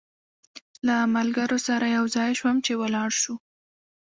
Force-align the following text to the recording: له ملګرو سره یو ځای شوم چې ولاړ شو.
له 0.87 0.95
ملګرو 1.15 1.57
سره 1.67 1.85
یو 1.97 2.05
ځای 2.15 2.29
شوم 2.39 2.55
چې 2.65 2.71
ولاړ 2.81 3.09
شو. 3.21 3.35